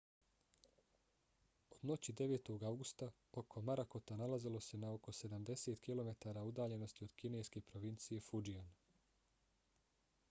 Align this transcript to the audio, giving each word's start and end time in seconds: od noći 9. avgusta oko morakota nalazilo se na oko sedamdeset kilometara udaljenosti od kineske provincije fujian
od 1.75 1.83
noći 1.89 2.15
9. 2.21 2.49
avgusta 2.69 3.09
oko 3.41 3.63
morakota 3.69 4.17
nalazilo 4.23 4.63
se 4.69 4.81
na 4.85 4.91
oko 4.97 5.15
sedamdeset 5.19 5.79
kilometara 5.89 6.47
udaljenosti 6.53 7.09
od 7.11 7.15
kineske 7.23 7.65
provincije 7.71 8.27
fujian 8.31 8.75